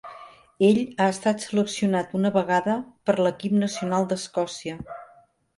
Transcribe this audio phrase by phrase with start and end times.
[0.67, 2.79] Ell ha estat seleccionat una vegada
[3.11, 4.83] per l'equip nacional d'Escòcia.